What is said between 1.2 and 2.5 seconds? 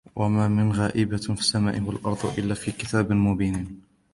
السَّمَاءِ وَالْأَرْضِ